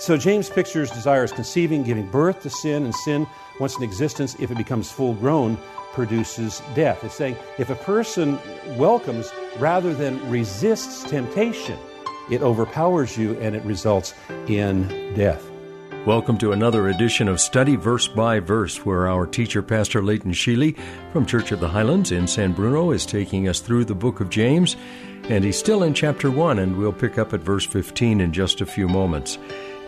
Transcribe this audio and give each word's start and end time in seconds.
So 0.00 0.16
James 0.16 0.48
pictures 0.48 0.90
desire 0.90 1.24
as 1.24 1.30
conceiving, 1.30 1.82
giving 1.82 2.06
birth 2.06 2.40
to 2.44 2.48
sin, 2.48 2.84
and 2.84 2.94
sin, 2.94 3.26
once 3.58 3.76
in 3.76 3.82
existence, 3.82 4.34
if 4.40 4.50
it 4.50 4.56
becomes 4.56 4.90
full 4.90 5.12
grown, 5.12 5.58
produces 5.92 6.62
death. 6.74 7.04
It's 7.04 7.14
saying 7.14 7.36
if 7.58 7.68
a 7.68 7.74
person 7.74 8.38
welcomes 8.78 9.30
rather 9.58 9.92
than 9.92 10.18
resists 10.30 11.02
temptation, 11.02 11.78
it 12.30 12.40
overpowers 12.40 13.18
you 13.18 13.38
and 13.40 13.54
it 13.54 13.62
results 13.64 14.14
in 14.48 14.88
death. 15.14 15.46
Welcome 16.06 16.38
to 16.38 16.52
another 16.52 16.88
edition 16.88 17.28
of 17.28 17.38
Study 17.38 17.76
Verse 17.76 18.08
by 18.08 18.40
Verse, 18.40 18.86
where 18.86 19.06
our 19.06 19.26
teacher, 19.26 19.62
Pastor 19.62 20.02
Leighton 20.02 20.32
Sheely 20.32 20.78
from 21.12 21.26
Church 21.26 21.52
of 21.52 21.60
the 21.60 21.68
Highlands 21.68 22.10
in 22.10 22.26
San 22.26 22.52
Bruno, 22.52 22.90
is 22.90 23.04
taking 23.04 23.48
us 23.48 23.60
through 23.60 23.84
the 23.84 23.94
book 23.94 24.20
of 24.20 24.30
James. 24.30 24.76
And 25.24 25.44
he's 25.44 25.58
still 25.58 25.82
in 25.82 25.92
chapter 25.92 26.30
1, 26.30 26.58
and 26.58 26.78
we'll 26.78 26.94
pick 26.94 27.18
up 27.18 27.34
at 27.34 27.40
verse 27.40 27.66
15 27.66 28.22
in 28.22 28.32
just 28.32 28.62
a 28.62 28.66
few 28.66 28.88
moments. 28.88 29.36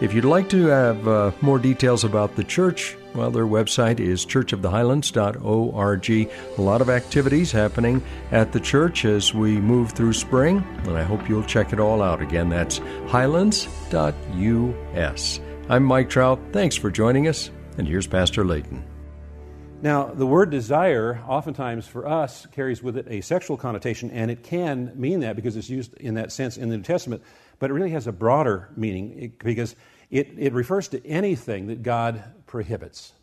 If 0.03 0.13
you'd 0.15 0.25
like 0.25 0.49
to 0.49 0.67
have 0.67 1.07
uh, 1.07 1.31
more 1.43 1.61
details 1.61 2.03
about 2.03 2.35
the 2.35 2.43
church, 2.43 2.97
well, 3.15 3.31
their 3.31 3.47
website 3.47 4.01
is 4.01 4.27
churchofthehighlands.org. 4.27 6.11
A 6.11 6.61
lot 6.61 6.81
of 6.81 6.91
activities 6.91 7.53
happening 7.53 8.03
at 8.33 8.51
the 8.51 8.59
church 8.59 9.05
as 9.05 9.33
we 9.33 9.61
move 9.61 9.93
through 9.93 10.15
spring, 10.15 10.67
and 10.79 10.99
I 10.99 11.05
hope 11.05 11.29
you'll 11.29 11.45
check 11.45 11.73
it 11.73 11.79
all 11.79 12.03
out. 12.03 12.21
Again, 12.21 12.49
that's 12.49 12.79
highlands.us. 13.07 13.81
I'm 15.69 15.85
Mike 15.85 16.11
Trout. 16.11 16.41
Thanks 16.51 16.75
for 16.75 16.91
joining 16.91 17.29
us, 17.29 17.53
and 17.79 17.87
here's 17.87 18.09
Pastor 18.09 18.45
Leighton. 18.45 18.85
Now, 19.83 20.07
the 20.07 20.27
word 20.27 20.51
desire, 20.51 21.23
oftentimes 21.29 21.87
for 21.87 22.09
us, 22.09 22.47
carries 22.47 22.83
with 22.83 22.97
it 22.97 23.07
a 23.09 23.21
sexual 23.21 23.57
connotation, 23.57 24.11
and 24.11 24.33
it 24.33 24.43
can 24.43 24.91
mean 24.97 25.21
that 25.21 25.37
because 25.37 25.57
it's 25.57 25.71
used 25.71 25.95
in 25.95 26.15
that 26.15 26.33
sense 26.33 26.57
in 26.57 26.71
the 26.71 26.77
New 26.77 26.83
Testament, 26.83 27.23
but 27.61 27.71
it 27.71 27.75
really 27.75 27.91
has 27.91 28.09
a 28.09 28.13
broader 28.13 28.69
meaning 28.77 29.33
because 29.39 29.77
it, 30.13 30.35
it 30.37 30.53
refers 30.53 30.89
to 30.89 31.05
anything 31.07 31.69
that 31.69 31.83
God 31.83 32.23
prohibits. 32.47 33.15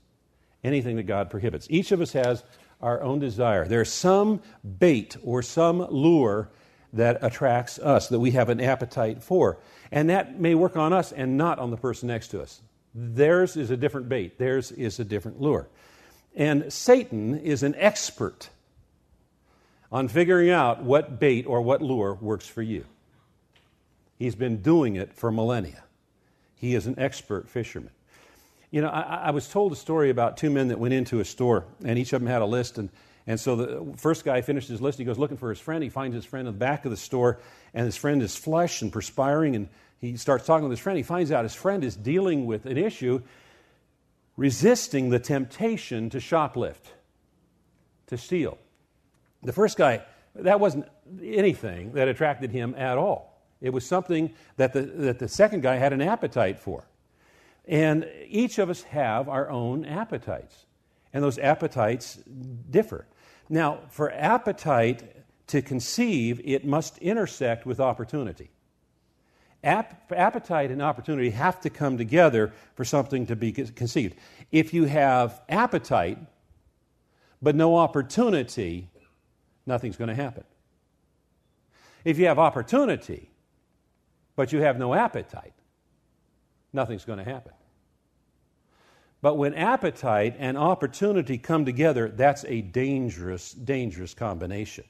Anything 0.64 0.95
that 0.98 1.04
God 1.04 1.30
prohibits. 1.30 1.68
Each 1.70 1.92
of 1.92 2.02
us 2.02 2.12
has 2.14 2.44
our 2.82 3.02
own 3.02 3.20
desire. 3.20 3.66
There's 3.68 3.94
some 3.94 4.42
bait 4.80 5.16
or 5.23 5.44
some 5.44 5.86
lure 5.90 6.50
that 6.92 7.23
attracts 7.23 7.78
us, 7.78 8.08
that 8.08 8.20
we 8.20 8.32
have 8.32 8.50
an 8.50 8.60
appetite 8.60 9.22
for. 9.22 9.60
And 9.92 10.10
that 10.10 10.40
may 10.40 10.56
work 10.56 10.76
on 10.76 10.92
us 10.92 11.12
and 11.12 11.38
not 11.38 11.60
on 11.60 11.70
the 11.70 11.78
person 11.78 12.08
next 12.08 12.30
to 12.30 12.42
us. 12.42 12.60
Theirs 12.95 13.56
is 13.56 13.70
a 13.70 13.78
different 13.78 14.10
bait, 14.10 14.40
theirs 14.40 14.72
is 14.72 15.00
a 15.00 15.06
different 15.06 15.40
lure. 15.40 15.70
And 16.36 16.73
Satan 16.73 17.38
is 17.40 17.62
an 17.62 17.76
expert 17.78 18.50
on 19.92 20.08
figuring 20.08 20.50
out 20.50 20.84
what 20.84 21.20
bait 21.20 21.45
or 21.45 21.62
what 21.62 21.84
lure 21.84 22.16
works 22.16 22.48
for 22.48 22.64
you. 22.64 22.86
He's 24.17 24.36
been 24.36 24.64
doing 24.64 24.95
it 24.95 25.14
for 25.14 25.32
millennia. 25.32 25.84
He 26.59 26.75
is 26.75 26.88
an 26.88 26.99
expert 26.99 27.49
fisherman. 27.49 27.91
You 28.69 28.81
know, 28.81 28.89
I, 28.89 29.02
I, 29.27 29.31
was 29.31 29.47
told 29.47 29.71
a 29.71 29.75
story 29.75 30.09
about 30.09 30.38
two 30.38 30.49
men 30.49 30.67
that 30.67 30.77
went 30.77 30.93
into 30.93 31.21
a 31.21 31.25
store, 31.25 31.65
and 31.83 31.97
each 31.97 32.14
of 32.14 32.21
them 32.21 32.30
had 32.30 32.42
a 32.42 32.45
list. 32.45 32.77
And, 32.77 32.89
and 33.25 33.39
so 33.39 33.55
the 33.55 33.97
first 33.97 34.25
guy 34.25 34.42
finished 34.42 34.67
his 34.67 34.81
list. 34.81 34.99
He 34.99 35.05
goes 35.05 35.17
looking 35.17 35.37
for 35.37 35.49
his 35.49 35.59
friend. 35.59 35.81
He 35.81 35.89
finds 35.89 36.14
his 36.14 36.25
friend 36.25 36.48
in 36.48 36.53
the 36.53 36.59
back 36.59 36.86
of 36.86 36.92
the 36.92 36.98
store, 36.98 37.39
and 37.73 37.86
his 37.86 37.95
friend 37.95 38.21
is 38.21 38.36
flushed 38.36 38.81
and 38.81 38.92
perspiring. 38.92 39.55
And 39.55 39.69
he 39.99 40.17
starts 40.17 40.45
talking 40.45 40.64
with 40.64 40.71
his 40.71 40.81
friend. 40.81 40.98
He 40.98 41.03
finds 41.03 41.31
out 41.31 41.45
his 41.45 41.55
friend 41.55 41.83
is 41.83 41.95
dealing 41.95 42.45
with 42.45 42.65
an 42.65 42.77
issue 42.77 43.21
resisting 44.36 45.09
the 45.09 45.19
temptation 45.19 46.09
to 46.09 46.17
shoplift, 46.17 46.92
to 48.08 48.17
steal. 48.17 48.58
The 49.43 49.53
first 49.53 49.77
guy, 49.77 50.03
that 50.36 50.59
wasn't 50.59 50.86
anything 51.21 51.93
that 51.93 52.08
attracted 52.08 52.52
him 52.52 52.75
at 52.77 52.98
all. 52.98 53.29
It 53.61 53.71
was 53.71 53.86
something 53.86 54.33
that 54.58 54.73
the, 54.73 54.81
that 54.81 55.20
the 55.20 55.27
second 55.27 55.61
guy 55.61 55.75
had 55.75 55.93
an 55.93 56.02
appetite 56.02 56.59
for. 56.59 56.86
And 57.65 58.09
each 58.27 58.58
of 58.58 58.70
us 58.70 58.83
have 58.83 59.30
our 59.30 59.49
own 59.49 59.86
appetites, 59.86 60.65
and 61.14 61.23
those 61.23 61.37
appetites 61.37 62.15
differ. 62.69 63.05
Now, 63.48 63.80
for 63.89 64.11
appetite 64.11 65.03
to 65.48 65.61
conceive, 65.61 66.42
it 66.43 66.65
must 66.65 66.98
intersect 66.99 67.65
with 67.65 67.80
opportunity. 67.80 68.49
App- 69.64 70.11
appetite 70.15 70.71
and 70.71 70.81
opportunity 70.81 71.31
have 71.31 71.59
to 71.61 71.69
come 71.69 71.98
together 71.98 72.53
for 72.75 72.86
something 72.86 73.25
to 73.25 73.36
be 73.36 73.52
conceived. 73.52 74.15
If 74.52 74.73
you 74.73 74.86
have 74.86 75.42
appetite 75.49 76.17
but 77.42 77.55
no 77.55 77.77
opportunity, 77.77 78.89
nothing's 79.65 79.95
going 79.95 80.09
to 80.09 80.15
happen. 80.15 80.43
If 82.03 82.17
you 82.17 82.27
have 82.27 82.39
opportunity 82.39 83.30
but 84.39 84.54
you 84.54 84.61
have 84.61 84.80
no 84.80 84.94
appetite, 84.94 85.52
nothing's 86.72 87.04
going 87.04 87.20
to 87.20 87.26
happen. 87.26 87.52
But 89.22 89.36
when 89.36 89.54
appetite 89.54 90.38
and 90.39 90.58
opportunity 90.58 91.38
come 91.38 91.66
together, 91.66 92.08
that's 92.08 92.45
a 92.45 92.61
dangerous, 92.61 93.52
dangerous 93.52 94.14
combination. 94.14 94.86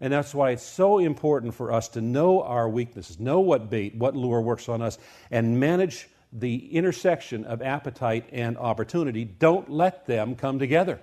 And 0.00 0.12
that's 0.12 0.34
why 0.34 0.50
it's 0.50 0.64
so 0.64 0.98
important 0.98 1.54
for 1.54 1.70
us 1.70 1.86
to 1.90 2.00
know 2.00 2.42
our 2.42 2.68
weaknesses, 2.68 3.20
know 3.20 3.38
what 3.38 3.70
bait, 3.70 3.94
what 3.94 4.16
lure 4.16 4.40
works 4.40 4.68
on 4.68 4.82
us, 4.82 4.98
and 5.30 5.60
manage 5.60 6.08
the 6.32 6.74
intersection 6.74 7.44
of 7.44 7.62
appetite 7.62 8.28
and 8.32 8.58
opportunity. 8.58 9.24
Don't 9.24 9.70
let 9.70 10.06
them 10.06 10.34
come 10.34 10.58
together. 10.58 11.00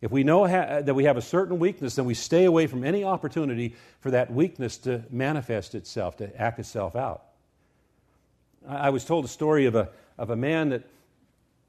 If 0.00 0.12
we 0.12 0.22
know 0.22 0.46
ha- 0.46 0.80
that 0.82 0.94
we 0.94 1.04
have 1.04 1.16
a 1.16 1.22
certain 1.22 1.58
weakness, 1.58 1.96
then 1.96 2.04
we 2.04 2.14
stay 2.14 2.44
away 2.44 2.66
from 2.66 2.84
any 2.84 3.02
opportunity 3.02 3.74
for 4.00 4.10
that 4.12 4.32
weakness 4.32 4.78
to 4.78 5.02
manifest 5.10 5.74
itself, 5.74 6.16
to 6.18 6.40
act 6.40 6.58
itself 6.58 6.94
out. 6.94 7.24
I, 8.68 8.76
I 8.76 8.90
was 8.90 9.04
told 9.04 9.24
a 9.24 9.28
story 9.28 9.66
of 9.66 9.74
a, 9.74 9.88
of 10.16 10.30
a 10.30 10.36
man 10.36 10.68
that 10.68 10.84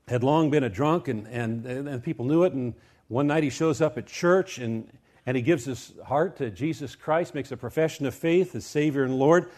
had 0.08 0.24
long 0.24 0.50
been 0.50 0.64
a 0.64 0.70
drunk, 0.70 1.08
and, 1.08 1.28
and, 1.28 1.66
and 1.66 2.04
people 2.04 2.26
knew 2.26 2.44
it. 2.44 2.54
And 2.54 2.74
one 3.08 3.28
night 3.28 3.44
he 3.44 3.50
shows 3.50 3.82
up 3.82 3.98
at 3.98 4.06
church 4.06 4.58
and, 4.60 4.92
and 5.26 5.36
he 5.36 5.42
gives 5.42 5.66
his 5.66 5.94
heart 6.06 6.38
to 6.38 6.50
Jesus 6.52 6.96
Christ, 6.96 7.34
makes 7.34 7.52
a 7.52 7.58
profession 7.58 8.06
of 8.06 8.14
faith 8.14 8.56
as 8.56 8.66
Savior 8.66 9.04
and 9.04 9.18
Lord. 9.18 9.50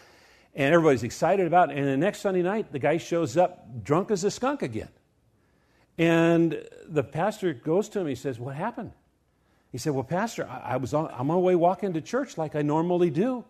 And 0.54 0.74
everybody's 0.74 1.02
excited 1.02 1.46
about 1.46 1.70
it. 1.70 1.78
And 1.78 1.86
the 1.86 1.96
next 1.96 2.20
Sunday 2.20 2.42
night, 2.42 2.72
the 2.72 2.78
guy 2.78 2.98
shows 2.98 3.36
up 3.36 3.82
drunk 3.84 4.10
as 4.10 4.24
a 4.24 4.30
skunk 4.30 4.62
again. 4.62 4.88
And 5.98 6.64
the 6.88 7.04
pastor 7.04 7.52
goes 7.52 7.88
to 7.90 8.00
him. 8.00 8.06
He 8.06 8.14
says, 8.14 8.38
What 8.38 8.56
happened? 8.56 8.92
He 9.70 9.78
said, 9.78 9.94
Well, 9.94 10.04
Pastor, 10.04 10.48
I, 10.48 10.74
I 10.74 10.76
was 10.76 10.94
on, 10.94 11.06
I'm 11.12 11.20
on 11.20 11.26
my 11.28 11.36
way 11.36 11.54
walking 11.54 11.92
to 11.94 12.00
church 12.00 12.38
like 12.38 12.54
I 12.54 12.62
normally 12.62 13.10
do. 13.10 13.44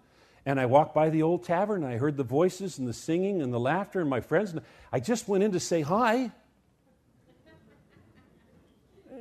And 0.44 0.58
I 0.58 0.66
walked 0.66 0.94
by 0.94 1.10
the 1.10 1.22
old 1.22 1.44
tavern 1.44 1.84
and 1.84 1.92
I 1.92 1.98
heard 1.98 2.16
the 2.16 2.24
voices 2.24 2.78
and 2.78 2.88
the 2.88 2.92
singing 2.92 3.42
and 3.42 3.52
the 3.52 3.60
laughter 3.60 4.00
and 4.00 4.10
my 4.10 4.20
friends. 4.20 4.50
And 4.52 4.60
I 4.92 4.98
just 4.98 5.28
went 5.28 5.44
in 5.44 5.52
to 5.52 5.60
say 5.60 5.82
hi. 5.82 6.32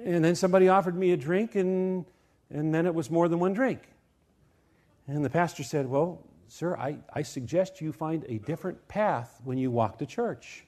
And 0.04 0.26
then 0.26 0.36
somebody 0.36 0.68
offered 0.68 0.96
me 0.96 1.12
a 1.12 1.18
drink, 1.18 1.54
and, 1.54 2.06
and 2.50 2.74
then 2.74 2.88
it 2.88 2.96
was 2.96 3.12
more 3.12 3.28
than 3.28 3.38
one 3.38 3.54
drink. 3.54 3.82
And 5.06 5.24
the 5.24 5.30
pastor 5.30 5.64
said, 5.64 5.88
Well, 5.88 6.24
sir, 6.48 6.76
I, 6.76 6.98
I 7.14 7.22
suggest 7.22 7.82
you 7.82 7.92
find 7.92 8.26
a 8.28 8.40
different 8.40 8.88
path 8.88 9.40
when 9.44 9.60
you 9.60 9.70
walk 9.70 10.00
to 10.00 10.08
church. 10.08 10.66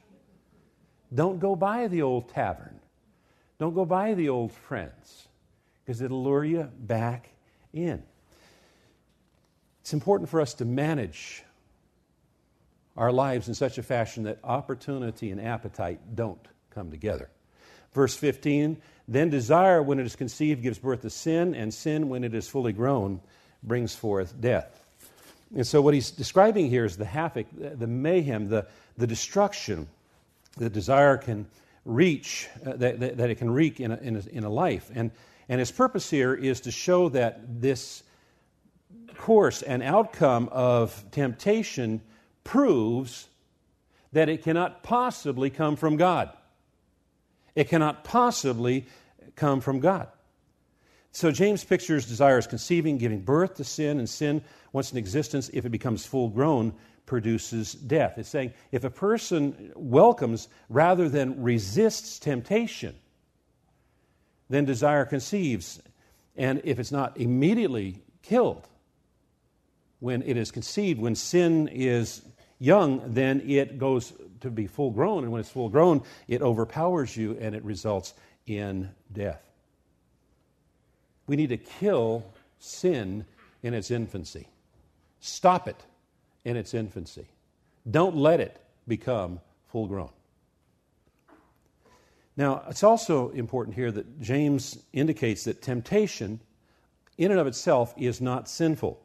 Don't 1.13 1.39
go 1.39 1.56
by 1.56 1.88
the 1.88 2.01
old 2.01 2.30
tavern. 2.30 2.80
Don't 3.60 3.75
go 3.75 3.86
by 3.86 4.13
the 4.13 4.30
old 4.30 4.51
friends 4.51 5.27
because 5.86 6.01
it'll 6.01 6.24
lure 6.24 6.44
you 6.44 6.69
back 6.80 7.30
in. 7.71 8.04
It's 9.81 9.94
important 9.94 10.30
for 10.30 10.42
us 10.42 10.54
to 10.56 10.65
manage 10.65 11.44
our 12.95 13.12
lives 13.12 13.48
in 13.48 13.54
such 13.54 13.77
a 13.77 13.83
fashion 13.83 14.24
that 14.24 14.39
opportunity 14.44 15.31
and 15.31 15.42
appetite 15.42 16.00
don't 16.15 16.45
come 16.69 16.89
together. 16.92 17.30
Verse 17.94 18.15
15 18.15 18.77
Then 19.07 19.30
desire, 19.30 19.81
when 19.81 20.00
it 20.00 20.06
is 20.06 20.15
conceived, 20.15 20.62
gives 20.62 20.80
birth 20.80 21.01
to 21.01 21.10
sin, 21.10 21.54
and 21.54 21.74
sin, 21.74 22.10
when 22.10 22.24
it 22.24 22.33
is 22.33 22.48
fully 22.48 22.74
grown, 22.74 23.19
brings 23.62 23.95
forth 23.95 24.39
death. 24.39 24.83
And 25.56 25.68
so, 25.68 25.81
what 25.81 25.94
he's 25.94 26.12
describing 26.12 26.69
here 26.69 26.86
is 26.86 26.98
the 26.98 27.06
havoc, 27.06 27.48
the 27.51 27.88
mayhem, 27.88 28.50
the, 28.50 28.68
the 28.98 29.07
destruction 29.07 29.88
the 30.57 30.69
desire 30.69 31.17
can 31.17 31.47
reach, 31.85 32.47
uh, 32.65 32.73
that, 32.77 33.00
that, 33.00 33.17
that, 33.17 33.29
it 33.29 33.35
can 33.35 33.51
wreak 33.51 33.79
in 33.79 33.91
a, 33.91 33.97
in 33.97 34.15
a, 34.15 34.23
in 34.31 34.44
a 34.44 34.50
life. 34.50 34.89
And, 34.94 35.11
and 35.50 35.59
his 35.59 35.71
purpose 35.71 36.09
here 36.09 36.33
is 36.33 36.61
to 36.61 36.71
show 36.71 37.09
that 37.09 37.61
this 37.61 38.03
course 39.17 39.61
and 39.61 39.83
outcome 39.83 40.50
of 40.51 41.03
temptation 41.11 42.01
proves 42.44 43.27
that 44.13 44.29
it 44.29 44.44
cannot 44.44 44.83
possibly 44.83 45.50
come 45.50 45.75
from 45.75 45.97
God. 45.97 46.29
It 47.55 47.69
cannot 47.69 48.03
possibly 48.03 48.85
come 49.35 49.61
from 49.61 49.79
God. 49.79 50.07
So 51.11 51.31
James 51.31 51.63
pictures 51.63 52.07
desire 52.07 52.38
as 52.38 52.47
conceiving, 52.47 52.97
giving 52.97 53.21
birth 53.21 53.55
to 53.55 53.63
sin, 53.63 54.00
and 54.00 54.09
sin, 54.09 54.41
once 54.71 54.91
in 54.91 54.97
existence, 54.97 55.50
if 55.53 55.65
it 55.65 55.69
becomes 55.69 56.05
full 56.05 56.29
grown, 56.29 56.73
produces 57.05 57.73
death. 57.73 58.17
It's 58.17 58.29
saying 58.29 58.53
if 58.71 58.83
a 58.83 58.89
person 58.89 59.71
welcomes 59.75 60.47
rather 60.69 61.09
than 61.09 61.41
resists 61.41 62.19
temptation, 62.19 62.95
then 64.50 64.65
desire 64.65 65.05
conceives. 65.05 65.81
And 66.35 66.61
if 66.63 66.79
it's 66.79 66.91
not 66.91 67.17
immediately 67.17 68.01
killed, 68.21 68.67
when 70.00 70.21
it 70.23 70.35
is 70.35 70.51
conceived, 70.51 71.00
when 71.00 71.15
sin 71.15 71.69
is 71.69 72.21
young, 72.59 73.13
then 73.13 73.41
it 73.50 73.77
goes 73.77 74.11
to 74.41 74.50
be 74.50 74.67
full 74.67 74.91
grown. 74.91 75.23
And 75.23 75.31
when 75.31 75.39
it's 75.39 75.50
full 75.50 75.69
grown, 75.69 76.01
it 76.27 76.41
overpowers 76.41 77.15
you 77.15 77.38
and 77.39 77.55
it 77.55 77.63
results 77.63 78.13
in 78.45 78.89
death. 79.11 79.41
We 81.25 81.35
need 81.38 81.50
to 81.50 81.57
kill 81.57 82.25
sin 82.59 83.25
in 83.61 83.73
its 83.73 83.91
infancy, 83.91 84.47
stop 85.21 85.69
it 85.69 85.85
in 86.45 86.57
its 86.57 86.74
infancy. 86.74 87.28
Don't 87.90 88.16
let 88.16 88.40
it 88.40 88.62
become 88.88 89.40
full 89.68 89.88
grown. 89.88 90.10
Now, 92.36 92.63
it's 92.68 92.84
also 92.84 93.30
important 93.30 93.75
here 93.75 93.92
that 93.92 94.19
James 94.19 94.78
indicates 94.92 95.44
that 95.44 95.62
temptation, 95.62 96.40
in 97.18 97.31
and 97.31 97.40
of 97.40 97.48
itself, 97.48 97.94
is 97.98 98.22
not 98.22 98.50
sinful. 98.50 99.00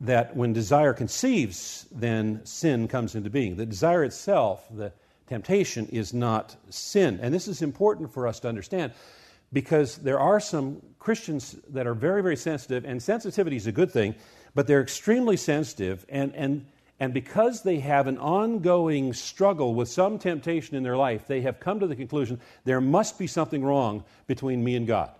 That 0.00 0.34
when 0.34 0.52
desire 0.52 0.92
conceives, 0.92 1.86
then 1.92 2.44
sin 2.44 2.88
comes 2.88 3.14
into 3.14 3.30
being. 3.30 3.56
The 3.56 3.66
desire 3.66 4.02
itself, 4.02 4.66
the 4.70 4.92
temptation, 5.28 5.86
is 5.86 6.12
not 6.12 6.56
sin. 6.70 7.20
And 7.22 7.32
this 7.32 7.46
is 7.46 7.62
important 7.62 8.12
for 8.12 8.26
us 8.26 8.40
to 8.40 8.48
understand 8.48 8.92
because 9.52 9.96
there 9.96 10.18
are 10.18 10.40
some 10.40 10.80
Christians 10.98 11.56
that 11.68 11.86
are 11.86 11.94
very, 11.94 12.22
very 12.22 12.36
sensitive, 12.36 12.84
and 12.84 13.02
sensitivity 13.02 13.56
is 13.56 13.66
a 13.66 13.72
good 13.72 13.90
thing, 13.90 14.14
but 14.54 14.66
they're 14.66 14.82
extremely 14.82 15.36
sensitive, 15.36 16.04
and, 16.08 16.34
and, 16.34 16.66
and 16.98 17.14
because 17.14 17.62
they 17.62 17.80
have 17.80 18.06
an 18.06 18.18
ongoing 18.18 19.12
struggle 19.12 19.74
with 19.74 19.88
some 19.88 20.18
temptation 20.18 20.76
in 20.76 20.82
their 20.82 20.96
life, 20.96 21.26
they 21.26 21.42
have 21.42 21.60
come 21.60 21.80
to 21.80 21.86
the 21.86 21.96
conclusion 21.96 22.40
there 22.64 22.80
must 22.80 23.18
be 23.18 23.26
something 23.26 23.64
wrong 23.64 24.04
between 24.26 24.62
me 24.62 24.76
and 24.76 24.86
God. 24.86 25.10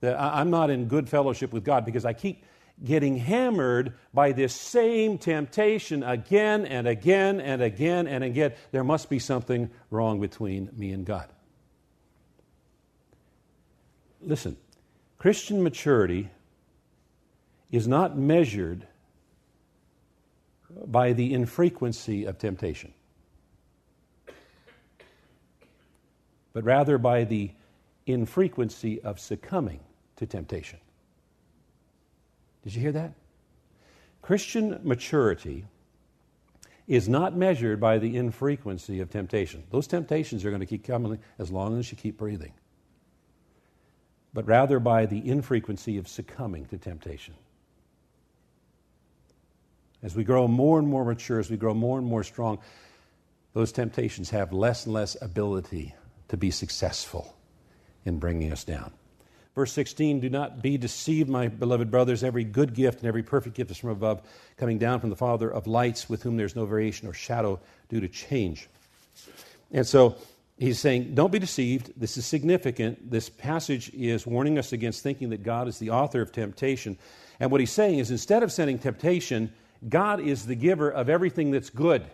That 0.00 0.20
I'm 0.20 0.50
not 0.50 0.70
in 0.70 0.86
good 0.86 1.08
fellowship 1.08 1.52
with 1.52 1.64
God 1.64 1.84
because 1.84 2.04
I 2.04 2.12
keep 2.12 2.44
getting 2.82 3.16
hammered 3.16 3.94
by 4.12 4.32
this 4.32 4.54
same 4.54 5.18
temptation 5.18 6.02
again 6.02 6.66
and 6.66 6.88
again 6.88 7.40
and 7.40 7.62
again 7.62 8.06
and 8.06 8.24
again. 8.24 8.52
There 8.72 8.84
must 8.84 9.08
be 9.08 9.18
something 9.18 9.70
wrong 9.90 10.20
between 10.20 10.70
me 10.76 10.90
and 10.92 11.06
God. 11.06 11.28
Listen, 14.20 14.56
Christian 15.18 15.62
maturity 15.62 16.30
is 17.70 17.88
not 17.88 18.16
measured 18.16 18.86
by 20.86 21.12
the 21.12 21.32
infrequency 21.32 22.24
of 22.24 22.38
temptation, 22.38 22.92
but 26.52 26.64
rather 26.64 26.98
by 26.98 27.24
the 27.24 27.50
infrequency 28.06 29.00
of 29.02 29.20
succumbing 29.20 29.80
to 30.16 30.26
temptation. 30.26 30.78
Did 32.62 32.74
you 32.74 32.80
hear 32.80 32.92
that? 32.92 33.12
Christian 34.22 34.80
maturity 34.82 35.64
is 36.86 37.08
not 37.08 37.36
measured 37.36 37.80
by 37.80 37.98
the 37.98 38.16
infrequency 38.16 39.00
of 39.00 39.10
temptation. 39.10 39.64
Those 39.70 39.86
temptations 39.86 40.44
are 40.44 40.50
going 40.50 40.60
to 40.60 40.66
keep 40.66 40.84
coming 40.84 41.18
as 41.38 41.50
long 41.50 41.78
as 41.78 41.90
you 41.90 41.96
keep 41.96 42.18
breathing 42.18 42.52
but 44.34 44.46
rather 44.46 44.80
by 44.80 45.06
the 45.06 45.26
infrequency 45.26 45.96
of 45.96 46.08
succumbing 46.08 46.66
to 46.66 46.76
temptation. 46.76 47.34
As 50.04 50.14
we 50.14 50.22
grow 50.22 50.46
more 50.46 50.78
and 50.78 50.86
more 50.86 51.04
mature, 51.04 51.40
as 51.40 51.50
we 51.50 51.56
grow 51.56 51.72
more 51.72 51.98
and 51.98 52.06
more 52.06 52.22
strong, 52.22 52.58
those 53.54 53.72
temptations 53.72 54.30
have 54.30 54.52
less 54.52 54.84
and 54.84 54.92
less 54.92 55.16
ability 55.22 55.94
to 56.28 56.36
be 56.36 56.50
successful 56.50 57.34
in 58.04 58.18
bringing 58.18 58.52
us 58.52 58.64
down. 58.64 58.92
Verse 59.54 59.72
16 59.72 60.20
Do 60.20 60.28
not 60.28 60.60
be 60.60 60.76
deceived, 60.76 61.30
my 61.30 61.48
beloved 61.48 61.90
brothers. 61.90 62.22
Every 62.22 62.44
good 62.44 62.74
gift 62.74 62.98
and 62.98 63.08
every 63.08 63.22
perfect 63.22 63.56
gift 63.56 63.70
is 63.70 63.78
from 63.78 63.90
above, 63.90 64.20
coming 64.58 64.78
down 64.78 65.00
from 65.00 65.08
the 65.08 65.16
Father 65.16 65.50
of 65.50 65.66
lights, 65.66 66.10
with 66.10 66.22
whom 66.22 66.36
there's 66.36 66.54
no 66.54 66.66
variation 66.66 67.08
or 67.08 67.14
shadow 67.14 67.58
due 67.88 68.00
to 68.00 68.08
change. 68.08 68.68
And 69.72 69.86
so, 69.86 70.16
he's 70.58 70.78
saying, 70.78 71.14
don't 71.14 71.32
be 71.32 71.38
deceived. 71.38 71.92
This 71.96 72.18
is 72.18 72.26
significant. 72.26 73.10
This 73.10 73.30
passage 73.30 73.90
is 73.94 74.26
warning 74.26 74.58
us 74.58 74.72
against 74.72 75.02
thinking 75.02 75.30
that 75.30 75.42
God 75.42 75.66
is 75.66 75.78
the 75.78 75.90
author 75.90 76.20
of 76.20 76.30
temptation. 76.30 76.98
And 77.40 77.50
what 77.50 77.60
he's 77.60 77.72
saying 77.72 78.00
is 78.00 78.10
instead 78.10 78.42
of 78.42 78.52
sending 78.52 78.78
temptation, 78.78 79.52
God 79.88 80.20
is 80.20 80.46
the 80.46 80.54
giver 80.54 80.90
of 80.90 81.08
everything 81.08 81.50
that's 81.50 81.70
good. 81.70 82.04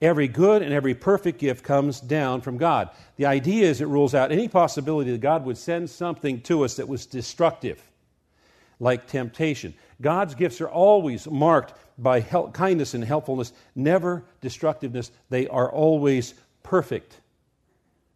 Every 0.00 0.26
good 0.26 0.62
and 0.62 0.72
every 0.72 0.94
perfect 0.94 1.38
gift 1.38 1.62
comes 1.62 2.00
down 2.00 2.40
from 2.40 2.58
God. 2.58 2.90
The 3.16 3.26
idea 3.26 3.70
is 3.70 3.80
it 3.80 3.86
rules 3.86 4.16
out 4.16 4.32
any 4.32 4.48
possibility 4.48 5.12
that 5.12 5.20
God 5.20 5.44
would 5.44 5.56
send 5.56 5.88
something 5.88 6.40
to 6.42 6.64
us 6.64 6.74
that 6.74 6.88
was 6.88 7.06
destructive, 7.06 7.80
like 8.80 9.06
temptation. 9.06 9.74
God's 10.00 10.34
gifts 10.34 10.60
are 10.60 10.68
always 10.68 11.28
marked 11.28 11.74
by 11.98 12.18
help, 12.18 12.52
kindness 12.52 12.94
and 12.94 13.04
helpfulness, 13.04 13.52
never 13.76 14.24
destructiveness. 14.40 15.12
They 15.30 15.46
are 15.46 15.70
always 15.70 16.34
perfect. 16.64 17.20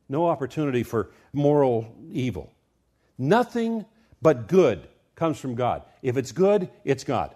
No 0.08 0.26
opportunity 0.26 0.82
for 0.82 1.10
moral 1.32 1.94
evil. 2.10 2.52
Nothing 3.16 3.84
but 4.20 4.48
good 4.48 4.88
comes 5.14 5.38
from 5.38 5.54
God. 5.54 5.82
If 6.02 6.16
it's 6.16 6.32
good, 6.32 6.68
it's 6.84 7.04
God. 7.04 7.35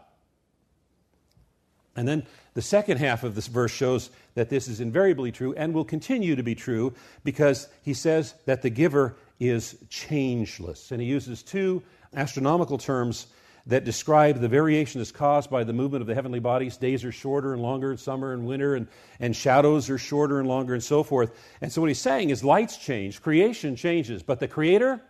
And 1.97 2.07
then 2.07 2.27
the 2.55 2.63
second 2.63 2.99
half 2.99 3.25
of 3.25 3.35
this 3.35 3.47
verse 3.47 3.73
shows 3.73 4.11
that 4.35 4.49
this 4.49 4.69
is 4.69 4.81
invariably 4.81 5.33
true 5.33 5.55
and 5.55 5.75
will 5.75 5.85
continue 5.85 6.37
to 6.37 6.43
be 6.43 6.55
true 6.55 6.95
because 7.25 7.69
he 7.83 7.95
says 7.95 8.35
that 8.47 8.63
the 8.63 8.71
giver 8.71 9.17
is 9.39 9.77
changeless. 9.89 10.93
And 10.93 11.01
he 11.01 11.07
uses 11.07 11.43
two 11.43 11.83
astronomical 12.15 12.79
terms 12.79 13.27
that 13.67 13.85
describe 13.85 14.41
the 14.41 14.49
variation 14.49 15.01
that's 15.01 15.13
caused 15.13 15.51
by 15.51 15.65
the 15.65 15.73
movement 15.73 16.01
of 16.03 16.09
the 16.09 16.15
heavenly 16.15 16.41
bodies. 16.41 16.77
Days 16.77 17.05
are 17.05 17.13
shorter 17.13 17.53
and 17.53 17.63
longer 17.63 17.93
in 17.93 17.99
summer 17.99 18.33
and 18.33 18.47
winter, 18.47 18.75
and, 18.75 18.89
and 19.19 19.35
shadows 19.35 19.91
are 19.91 19.99
shorter 19.99 20.39
and 20.41 20.49
longer, 20.49 20.75
and 20.75 20.83
so 20.83 21.03
forth. 21.03 21.33
And 21.61 21.71
so, 21.71 21.81
what 21.81 21.89
he's 21.89 22.01
saying 22.01 22.31
is 22.31 22.43
lights 22.43 22.79
change, 22.79 23.21
creation 23.23 23.77
changes, 23.77 24.23
but 24.23 24.41
the 24.41 24.49
Creator 24.49 25.01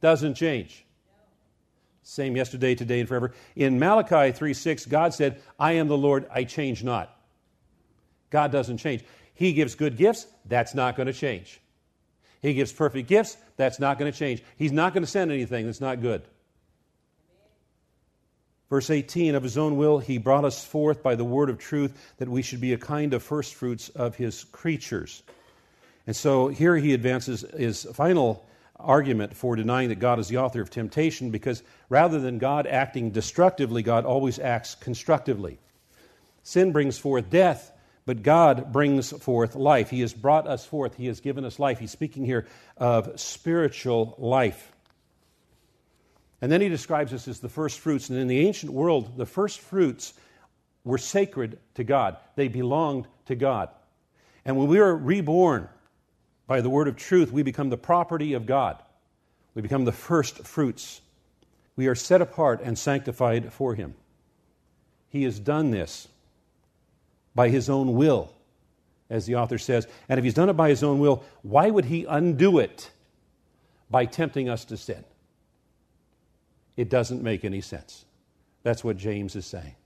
doesn't 0.00 0.34
change. 0.34 0.84
Same 2.02 2.36
yesterday, 2.36 2.74
today, 2.74 3.00
and 3.00 3.08
forever. 3.08 3.32
In 3.54 3.78
Malachi 3.78 4.32
3 4.32 4.54
6, 4.54 4.86
God 4.86 5.14
said, 5.14 5.40
I 5.58 5.72
am 5.72 5.88
the 5.88 5.96
Lord, 5.96 6.26
I 6.30 6.44
change 6.44 6.82
not. 6.82 7.16
God 8.30 8.50
doesn't 8.50 8.78
change. 8.78 9.04
He 9.34 9.52
gives 9.52 9.74
good 9.74 9.96
gifts, 9.96 10.26
that's 10.46 10.74
not 10.74 10.96
going 10.96 11.06
to 11.06 11.12
change. 11.12 11.60
He 12.40 12.54
gives 12.54 12.72
perfect 12.72 13.08
gifts, 13.08 13.36
that's 13.56 13.78
not 13.78 13.98
going 13.98 14.10
to 14.10 14.18
change. 14.18 14.42
He's 14.56 14.72
not 14.72 14.94
going 14.94 15.04
to 15.04 15.10
send 15.10 15.30
anything 15.30 15.66
that's 15.66 15.80
not 15.80 16.00
good. 16.00 16.22
Verse 18.68 18.88
18 18.90 19.34
Of 19.34 19.42
his 19.42 19.58
own 19.58 19.76
will, 19.76 19.98
he 19.98 20.18
brought 20.18 20.44
us 20.44 20.64
forth 20.64 21.02
by 21.02 21.14
the 21.14 21.24
word 21.24 21.50
of 21.50 21.58
truth 21.58 22.14
that 22.16 22.28
we 22.28 22.42
should 22.42 22.60
be 22.60 22.72
a 22.72 22.78
kind 22.78 23.14
of 23.14 23.22
firstfruits 23.22 23.90
of 23.90 24.16
his 24.16 24.44
creatures. 24.44 25.22
And 26.06 26.16
so 26.16 26.48
here 26.48 26.76
he 26.76 26.94
advances 26.94 27.44
his 27.56 27.84
final 27.92 28.44
argument 28.76 29.36
for 29.36 29.56
denying 29.56 29.88
that 29.90 29.98
God 29.98 30.18
is 30.18 30.28
the 30.28 30.38
author 30.38 30.60
of 30.60 30.70
temptation 30.70 31.30
because 31.30 31.62
rather 31.88 32.20
than 32.20 32.38
God 32.38 32.66
acting 32.66 33.10
destructively, 33.10 33.82
God 33.82 34.04
always 34.04 34.38
acts 34.38 34.74
constructively. 34.74 35.58
Sin 36.42 36.72
brings 36.72 36.98
forth 36.98 37.30
death, 37.30 37.72
but 38.04 38.22
God 38.22 38.72
brings 38.72 39.10
forth 39.10 39.54
life. 39.54 39.90
He 39.90 40.00
has 40.00 40.12
brought 40.12 40.46
us 40.46 40.64
forth, 40.66 40.96
He 40.96 41.06
has 41.06 41.20
given 41.20 41.44
us 41.44 41.58
life. 41.58 41.78
He's 41.78 41.92
speaking 41.92 42.24
here 42.24 42.46
of 42.76 43.20
spiritual 43.20 44.14
life. 44.18 44.72
And 46.42 46.50
then 46.50 46.60
he 46.60 46.68
describes 46.68 47.12
us 47.14 47.28
as 47.28 47.38
the 47.38 47.48
first 47.48 47.78
fruits. 47.78 48.10
And 48.10 48.18
in 48.18 48.26
the 48.26 48.40
ancient 48.40 48.72
world, 48.72 49.16
the 49.16 49.26
first 49.26 49.60
fruits 49.60 50.12
were 50.84 50.98
sacred 50.98 51.60
to 51.76 51.84
God, 51.84 52.16
they 52.34 52.48
belonged 52.48 53.06
to 53.26 53.36
God. 53.36 53.68
And 54.44 54.56
when 54.56 54.66
we 54.66 54.80
are 54.80 54.94
reborn 54.94 55.68
by 56.52 56.60
the 56.60 56.68
word 56.68 56.86
of 56.86 56.96
truth, 56.96 57.32
we 57.32 57.42
become 57.42 57.70
the 57.70 57.78
property 57.78 58.34
of 58.34 58.44
God. 58.44 58.76
We 59.54 59.62
become 59.62 59.86
the 59.86 59.90
first 59.90 60.46
fruits. 60.46 61.00
We 61.76 61.86
are 61.86 61.94
set 61.94 62.20
apart 62.20 62.60
and 62.62 62.78
sanctified 62.78 63.54
for 63.54 63.74
Him. 63.74 63.94
He 65.08 65.22
has 65.22 65.38
done 65.40 65.70
this 65.70 66.08
by 67.34 67.48
His 67.48 67.70
own 67.70 67.94
will, 67.94 68.34
as 69.08 69.24
the 69.24 69.36
author 69.36 69.56
says. 69.56 69.86
And 70.10 70.18
if 70.18 70.24
He's 70.24 70.34
done 70.34 70.50
it 70.50 70.52
by 70.52 70.68
His 70.68 70.82
own 70.82 70.98
will, 70.98 71.24
why 71.40 71.70
would 71.70 71.86
He 71.86 72.04
undo 72.04 72.58
it 72.58 72.90
by 73.90 74.04
tempting 74.04 74.50
us 74.50 74.66
to 74.66 74.76
sin? 74.76 75.02
it 76.76 76.90
doesn't 76.90 77.22
make 77.22 77.46
any 77.46 77.62
sense. 77.62 78.04
That's 78.62 78.84
what 78.84 78.98
James 78.98 79.36
is 79.36 79.46
saying. 79.46 79.76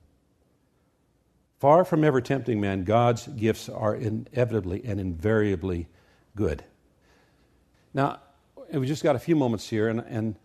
Far 1.61 1.85
from 1.85 2.03
ever 2.03 2.21
tempting 2.21 2.61
man, 2.61 2.83
God's 2.83 3.29
gifts 3.29 3.69
are 3.69 3.95
inevitably 3.95 4.83
and 4.85 4.99
invariably 4.99 5.87
good. 6.37 6.63
Now, 7.95 8.21
we 8.71 8.87
just 8.87 9.03
got 9.03 9.17
a 9.17 9.19
few 9.19 9.35
moments 9.35 9.67
here, 9.69 9.89
and, 9.89 10.01
and 10.01 10.37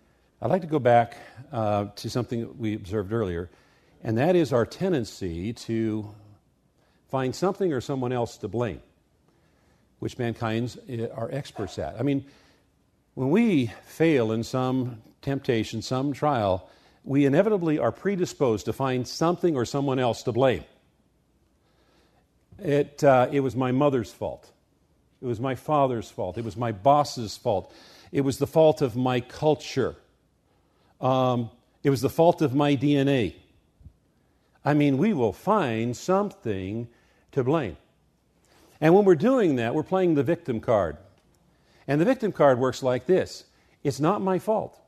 I'd 0.42 0.50
like 0.50 0.62
to 0.62 0.68
go 0.68 0.80
back 0.80 1.18
uh, 1.52 1.88
to 1.98 2.10
something 2.10 2.58
we 2.58 2.76
observed 2.76 3.12
earlier, 3.12 3.50
and 4.02 4.18
that 4.18 4.38
is 4.38 4.54
our 4.54 4.66
tendency 4.66 5.52
to 5.54 6.10
find 7.10 7.36
something 7.36 7.74
or 7.74 7.82
someone 7.82 8.14
else 8.14 8.38
to 8.38 8.48
blame, 8.48 8.80
which 10.00 10.18
mankind 10.18 10.80
are 11.14 11.30
experts 11.30 11.78
at. 11.78 12.00
I 12.00 12.04
mean, 12.04 12.24
when 13.16 13.30
we 13.30 13.68
fail 13.86 14.32
in 14.32 14.44
some 14.44 15.02
temptation, 15.22 15.82
some 15.82 16.14
trial, 16.14 16.70
we 17.04 17.26
inevitably 17.26 17.80
are 17.80 17.92
predisposed 17.92 18.66
to 18.66 18.74
find 18.74 19.06
something 19.06 19.58
or 19.58 19.66
someone 19.66 20.00
else 20.00 20.24
to 20.24 20.32
blame. 20.32 20.64
It, 22.60 23.04
uh, 23.04 23.28
it 23.30 23.42
was 23.42 23.58
my 23.58 23.74
mother's 23.74 24.14
fault. 24.14 24.50
It 25.22 25.26
was 25.26 25.40
my 25.40 25.56
father's 25.56 26.10
fault. 26.10 26.38
It 26.38 26.44
was 26.44 26.58
my 26.58 26.72
boss's 26.72 27.38
fault. 27.38 27.74
It 28.12 28.22
was 28.22 28.38
the 28.38 28.48
fault 28.48 28.82
of 28.82 28.96
my 28.96 29.22
culture. 29.22 29.96
Um, 31.00 31.50
it 31.84 31.90
was 31.90 32.02
the 32.02 32.10
fault 32.10 32.42
of 32.42 32.54
my 32.54 32.76
DNA. 32.76 33.36
I 34.64 34.74
mean, 34.74 34.98
we 34.98 35.14
will 35.14 35.34
find 35.34 35.96
something 35.96 36.88
to 37.32 37.44
blame. 37.44 37.78
And 38.80 38.94
when 38.94 39.06
we're 39.06 39.16
doing 39.16 39.56
that, 39.58 39.74
we're 39.76 39.84
playing 39.84 40.16
the 40.16 40.24
victim 40.24 40.60
card. 40.60 40.98
And 41.88 42.00
the 42.00 42.06
victim 42.06 42.32
card 42.32 42.60
works 42.60 42.84
like 42.84 43.06
this 43.06 43.46
It's 43.84 44.00
not 44.00 44.22
my 44.22 44.40
fault. 44.40 44.80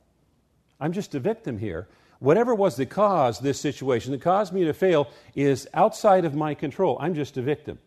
I'm 0.80 0.94
just 0.94 1.16
a 1.16 1.20
victim 1.20 1.60
here. 1.60 1.88
Whatever 2.20 2.56
was 2.56 2.76
the 2.76 2.86
cause 2.86 3.40
this 3.40 3.60
situation 3.60 4.12
that 4.12 4.22
caused 4.22 4.54
me 4.54 4.64
to 4.64 4.74
fail 4.74 5.10
is 5.36 5.68
outside 5.74 6.26
of 6.26 6.36
my 6.36 6.54
control. 6.54 6.98
I'm 7.00 7.16
just 7.16 7.38
a 7.38 7.42
victim. 7.42 7.80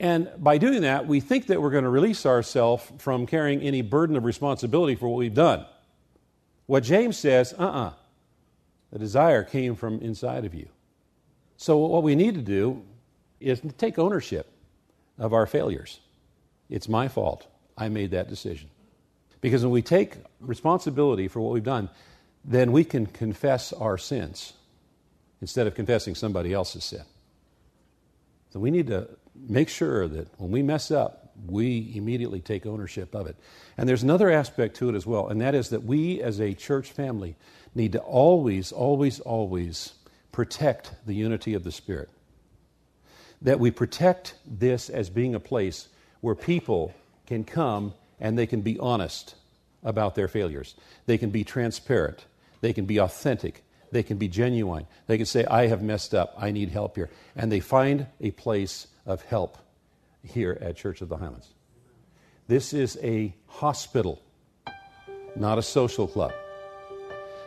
And 0.00 0.30
by 0.38 0.58
doing 0.58 0.82
that, 0.82 1.06
we 1.06 1.20
think 1.20 1.46
that 1.46 1.60
we're 1.60 1.70
going 1.70 1.84
to 1.84 1.90
release 1.90 2.24
ourselves 2.24 2.90
from 2.98 3.26
carrying 3.26 3.60
any 3.62 3.82
burden 3.82 4.16
of 4.16 4.24
responsibility 4.24 4.94
for 4.94 5.08
what 5.08 5.18
we've 5.18 5.34
done. 5.34 5.66
What 6.66 6.84
James 6.84 7.18
says, 7.18 7.54
uh 7.58 7.62
uh-uh, 7.62 7.86
uh, 7.88 7.92
the 8.92 8.98
desire 8.98 9.42
came 9.42 9.74
from 9.74 10.00
inside 10.00 10.44
of 10.44 10.54
you. 10.54 10.68
So, 11.56 11.78
what 11.78 12.02
we 12.02 12.14
need 12.14 12.34
to 12.34 12.42
do 12.42 12.82
is 13.40 13.60
take 13.76 13.98
ownership 13.98 14.50
of 15.18 15.32
our 15.32 15.46
failures. 15.46 16.00
It's 16.70 16.88
my 16.88 17.08
fault. 17.08 17.46
I 17.76 17.88
made 17.88 18.12
that 18.12 18.28
decision. 18.28 18.70
Because 19.40 19.62
when 19.62 19.72
we 19.72 19.82
take 19.82 20.14
responsibility 20.40 21.28
for 21.28 21.40
what 21.40 21.52
we've 21.52 21.62
done, 21.62 21.90
then 22.44 22.72
we 22.72 22.84
can 22.84 23.06
confess 23.06 23.72
our 23.72 23.98
sins 23.98 24.52
instead 25.40 25.66
of 25.66 25.74
confessing 25.74 26.14
somebody 26.14 26.52
else's 26.52 26.84
sin. 26.84 27.02
So 28.50 28.60
we 28.60 28.70
need 28.70 28.86
to 28.88 29.08
make 29.46 29.68
sure 29.68 30.08
that 30.08 30.28
when 30.38 30.50
we 30.50 30.62
mess 30.62 30.90
up, 30.90 31.32
we 31.46 31.92
immediately 31.94 32.40
take 32.40 32.66
ownership 32.66 33.14
of 33.14 33.26
it. 33.26 33.36
And 33.76 33.88
there's 33.88 34.02
another 34.02 34.30
aspect 34.30 34.76
to 34.76 34.88
it 34.88 34.94
as 34.94 35.06
well, 35.06 35.28
and 35.28 35.40
that 35.40 35.54
is 35.54 35.68
that 35.70 35.84
we 35.84 36.20
as 36.20 36.40
a 36.40 36.54
church 36.54 36.90
family 36.90 37.36
need 37.74 37.92
to 37.92 38.00
always, 38.00 38.72
always, 38.72 39.20
always 39.20 39.92
protect 40.32 40.92
the 41.06 41.14
unity 41.14 41.54
of 41.54 41.64
the 41.64 41.72
Spirit. 41.72 42.08
That 43.42 43.60
we 43.60 43.70
protect 43.70 44.34
this 44.46 44.90
as 44.90 45.10
being 45.10 45.34
a 45.34 45.40
place 45.40 45.88
where 46.20 46.34
people 46.34 46.92
can 47.26 47.44
come 47.44 47.94
and 48.20 48.36
they 48.36 48.46
can 48.46 48.62
be 48.62 48.78
honest 48.78 49.36
about 49.84 50.16
their 50.16 50.28
failures. 50.28 50.74
They 51.06 51.18
can 51.18 51.30
be 51.30 51.44
transparent. 51.44 52.24
They 52.60 52.72
can 52.72 52.84
be 52.84 52.98
authentic. 52.98 53.62
They 53.92 54.02
can 54.02 54.18
be 54.18 54.28
genuine. 54.28 54.86
They 55.06 55.16
can 55.16 55.26
say, 55.26 55.44
I 55.44 55.68
have 55.68 55.82
messed 55.82 56.14
up. 56.14 56.34
I 56.36 56.50
need 56.50 56.70
help 56.70 56.96
here. 56.96 57.10
And 57.36 57.50
they 57.50 57.60
find 57.60 58.06
a 58.20 58.32
place 58.32 58.88
of 59.08 59.22
help 59.22 59.58
here 60.22 60.56
at 60.60 60.76
Church 60.76 61.00
of 61.00 61.08
the 61.08 61.16
Highlands. 61.16 61.48
This 62.46 62.72
is 62.72 62.98
a 63.02 63.34
hospital, 63.46 64.22
not 65.34 65.58
a 65.58 65.62
social 65.62 66.06
club. 66.06 66.32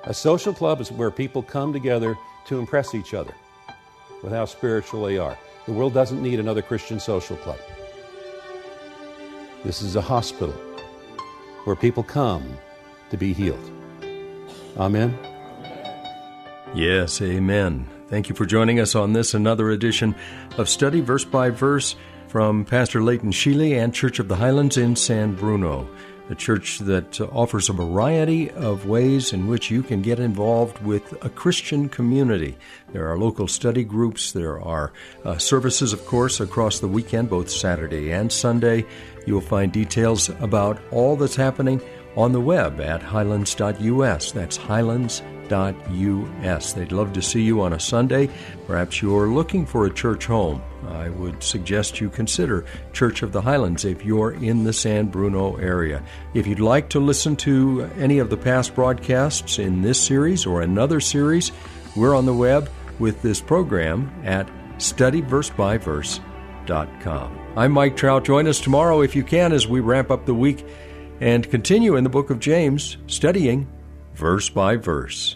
A 0.04 0.14
social 0.14 0.54
club 0.54 0.82
is 0.82 0.92
where 0.92 1.12
people 1.12 1.44
come 1.44 1.72
together 1.72 2.18
to 2.48 2.60
impress 2.60 2.94
each 2.96 3.14
other 3.14 3.34
with 4.24 4.34
how 4.34 4.46
spiritual 4.46 5.06
they 5.06 5.18
are. 5.18 5.38
The 5.68 5.74
world 5.74 5.94
doesn't 5.94 6.22
need 6.22 6.40
another 6.40 6.62
Christian 6.62 7.00
social 7.00 7.38
club. 7.38 7.60
This 9.64 9.84
is 9.84 9.96
a 9.96 10.02
hospital 10.02 10.56
where 11.66 11.76
people 11.76 12.02
come 12.02 12.58
to 13.12 13.18
be 13.18 13.32
healed. 13.32 13.72
Amen. 14.78 15.18
Yes, 16.74 17.22
amen. 17.22 17.88
Thank 18.12 18.28
you 18.28 18.36
for 18.36 18.46
joining 18.46 18.82
us 18.82 18.94
on 18.94 19.14
this 19.14 19.34
another 19.34 19.70
edition 19.70 20.14
of 20.58 20.68
Study 20.68 21.00
Verse 21.00 21.24
by 21.24 21.50
Verse 21.50 21.96
from 22.28 22.66
Pastor 22.66 23.02
Leighton 23.02 23.32
Sheely 23.32 23.82
and 23.82 23.94
Church 23.94 24.20
of 24.20 24.28
the 24.28 24.36
Highlands 24.36 24.76
in 24.76 24.98
San 24.98 25.34
Bruno, 25.34 25.88
a 26.30 26.36
church 26.36 26.80
that 26.80 27.22
offers 27.32 27.70
a 27.70 27.74
variety 27.74 28.52
of 28.52 28.86
ways 28.86 29.32
in 29.32 29.48
which 29.48 29.72
you 29.72 29.82
can 29.82 30.02
get 30.02 30.20
involved 30.20 30.84
with 30.84 31.24
a 31.24 31.30
Christian 31.30 31.88
community. 31.88 32.58
There 32.92 33.10
are 33.10 33.18
local 33.18 33.48
study 33.48 33.86
groups, 33.86 34.34
there 34.34 34.60
are 34.60 34.92
uh, 35.24 35.38
services, 35.38 35.94
of 35.94 36.06
course, 36.06 36.42
across 36.42 36.80
the 36.80 36.90
weekend, 36.90 37.30
both 37.30 37.50
Saturday 37.50 38.12
and 38.12 38.30
Sunday. 38.30 38.86
You'll 39.26 39.40
find 39.40 39.72
details 39.72 40.28
about 40.42 40.82
all 40.92 41.16
that's 41.16 41.38
happening 41.38 41.82
on 42.18 42.34
the 42.34 42.42
web 42.42 42.82
at 42.82 43.02
highlands.us. 43.02 44.34
That's 44.34 44.58
highlands.us. 44.58 45.41
They'd 46.74 46.92
love 46.92 47.14
to 47.14 47.22
see 47.22 47.42
you 47.42 47.62
on 47.62 47.74
a 47.74 47.80
Sunday. 47.80 48.30
Perhaps 48.68 49.02
you're 49.02 49.28
looking 49.28 49.66
for 49.66 49.86
a 49.86 49.94
church 49.94 50.26
home. 50.26 50.62
I 50.88 51.10
would 51.10 51.44
suggest 51.44 52.02
you 52.02 52.10
consider 52.10 52.66
Church 52.94 53.22
of 53.22 53.32
the 53.32 53.42
Highlands 53.42 53.86
if 53.86 54.04
you're 54.04 54.32
in 54.32 54.64
the 54.64 54.74
San 54.74 55.08
Bruno 55.08 55.56
area. 55.58 56.04
If 56.34 56.48
you'd 56.48 56.60
like 56.60 56.90
to 56.90 57.00
listen 57.00 57.36
to 57.38 57.90
any 57.98 58.20
of 58.20 58.30
the 58.30 58.38
past 58.38 58.76
broadcasts 58.76 59.60
in 59.60 59.82
this 59.82 60.02
series 60.02 60.46
or 60.46 60.62
another 60.62 61.00
series, 61.00 61.52
we're 61.96 62.16
on 62.16 62.26
the 62.26 62.34
web 62.34 62.70
with 63.00 63.22
this 63.22 63.42
program 63.42 64.12
at 64.24 64.50
studyversebyverse.com. 64.78 67.40
I'm 67.58 67.72
Mike 67.74 67.98
Trout. 67.98 68.24
Join 68.24 68.48
us 68.48 68.62
tomorrow 68.62 69.02
if 69.02 69.16
you 69.16 69.24
can 69.24 69.52
as 69.52 69.68
we 69.68 69.82
wrap 69.82 70.10
up 70.10 70.26
the 70.26 70.34
week 70.34 70.66
and 71.20 71.50
continue 71.50 71.98
in 71.98 72.04
the 72.04 72.10
book 72.10 72.30
of 72.30 72.40
James, 72.40 72.98
studying 73.08 73.68
verse 74.16 74.50
by 74.50 74.78
verse. 74.78 75.36